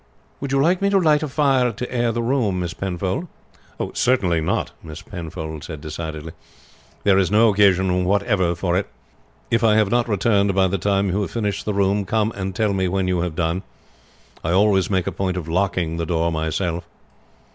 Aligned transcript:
"Would 0.39 0.51
you 0.51 0.59
like 0.59 0.81
me 0.81 0.89
to 0.89 0.97
light 0.97 1.21
a 1.21 1.27
fire 1.27 1.71
to 1.71 1.91
air 1.93 2.11
the 2.11 2.23
room, 2.23 2.61
Miss 2.61 2.73
Penfold?" 2.73 3.27
"Certainly 3.93 4.41
not," 4.41 4.71
Miss 4.81 5.03
Penfold 5.03 5.63
said 5.63 5.79
decidedly, 5.79 6.31
"there 7.03 7.19
is 7.19 7.29
no 7.29 7.49
occasion 7.49 8.03
whatever 8.05 8.55
for 8.55 8.75
it. 8.75 8.89
If 9.51 9.63
I 9.63 9.75
have 9.75 9.91
not 9.91 10.09
returned 10.09 10.55
by 10.55 10.67
the 10.69 10.79
time 10.79 11.11
you 11.11 11.21
have 11.21 11.29
finished 11.29 11.65
the 11.65 11.73
room, 11.75 12.05
come 12.05 12.31
and 12.35 12.55
tell 12.55 12.73
me 12.73 12.87
when 12.87 13.07
you 13.07 13.19
have 13.19 13.35
done. 13.35 13.61
I 14.43 14.49
always 14.49 14.89
make 14.89 15.05
a 15.05 15.11
point 15.11 15.37
of 15.37 15.47
locking 15.47 15.97
the 15.97 16.07
door 16.07 16.31
myself." 16.31 16.83